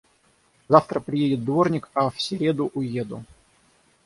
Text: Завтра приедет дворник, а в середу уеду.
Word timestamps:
Завтра 0.67 0.99
приедет 0.99 1.45
дворник, 1.45 1.91
а 1.93 2.09
в 2.09 2.19
середу 2.19 2.71
уеду. 2.73 3.23